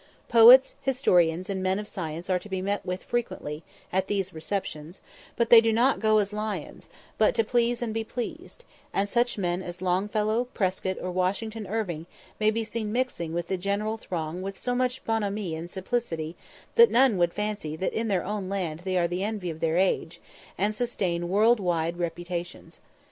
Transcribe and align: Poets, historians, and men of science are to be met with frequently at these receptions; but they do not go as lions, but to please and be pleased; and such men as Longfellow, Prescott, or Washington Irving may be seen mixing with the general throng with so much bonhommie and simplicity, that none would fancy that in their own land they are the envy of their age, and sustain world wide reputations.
Poets, 0.29 0.73
historians, 0.81 1.47
and 1.47 1.61
men 1.61 1.77
of 1.77 1.87
science 1.87 2.27
are 2.27 2.39
to 2.39 2.49
be 2.49 2.59
met 2.59 2.83
with 2.83 3.03
frequently 3.03 3.61
at 3.93 4.07
these 4.07 4.33
receptions; 4.33 4.99
but 5.35 5.51
they 5.51 5.61
do 5.61 5.71
not 5.71 5.99
go 5.99 6.17
as 6.17 6.33
lions, 6.33 6.89
but 7.19 7.35
to 7.35 7.43
please 7.43 7.83
and 7.83 7.93
be 7.93 8.03
pleased; 8.03 8.63
and 8.95 9.07
such 9.07 9.37
men 9.37 9.61
as 9.61 9.79
Longfellow, 9.79 10.45
Prescott, 10.55 10.97
or 10.99 11.11
Washington 11.11 11.67
Irving 11.67 12.07
may 12.39 12.49
be 12.49 12.63
seen 12.63 12.91
mixing 12.91 13.31
with 13.31 13.45
the 13.47 13.57
general 13.57 13.95
throng 13.97 14.41
with 14.41 14.57
so 14.57 14.73
much 14.73 15.03
bonhommie 15.05 15.53
and 15.55 15.69
simplicity, 15.69 16.35
that 16.73 16.89
none 16.89 17.19
would 17.19 17.31
fancy 17.31 17.75
that 17.75 17.93
in 17.93 18.07
their 18.07 18.23
own 18.23 18.49
land 18.49 18.79
they 18.79 18.97
are 18.97 19.07
the 19.07 19.23
envy 19.23 19.51
of 19.51 19.59
their 19.59 19.77
age, 19.77 20.19
and 20.57 20.73
sustain 20.73 21.29
world 21.29 21.59
wide 21.59 21.99
reputations. 21.99 22.81